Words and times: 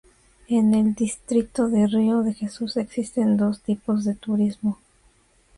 En 0.49 0.73
el 0.73 0.95
Distrito 0.95 1.69
de 1.69 1.85
Río 1.85 2.23
de 2.23 2.33
Jesús 2.33 2.75
existen 2.75 3.37
dos 3.37 3.61
tipos 3.61 4.03
de 4.03 4.15
turismo. 4.15 4.79